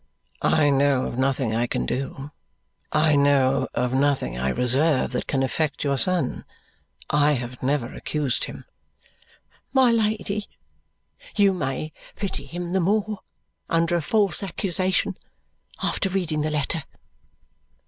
[0.41, 2.31] "I know of nothing I can do.
[2.91, 6.43] I know of nothing I reserve that can affect your son.
[7.11, 8.65] I have never accused him."
[9.73, 10.47] "My Lady,
[11.37, 13.19] you may pity him the more
[13.69, 15.19] under a false accusation
[15.83, 16.83] after reading the letter."